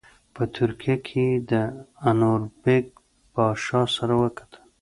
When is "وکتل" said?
4.23-4.61